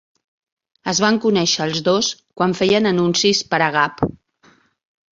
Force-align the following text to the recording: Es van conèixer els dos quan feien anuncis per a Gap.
Es 0.93 1.01
van 1.05 1.19
conèixer 1.25 1.61
els 1.67 1.83
dos 1.89 2.11
quan 2.41 2.57
feien 2.63 2.95
anuncis 2.95 3.47
per 3.55 3.65
a 3.67 3.73
Gap. 3.81 4.07